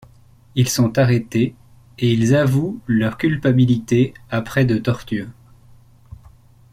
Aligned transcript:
Ils 0.55 0.67
sont 0.67 0.97
arrêtés 0.97 1.53
et 1.99 2.11
il 2.13 2.33
avouent 2.33 2.81
leur 2.87 3.19
culpabilité 3.19 4.15
après 4.31 4.65
de 4.65 4.79
tortures. 4.79 5.29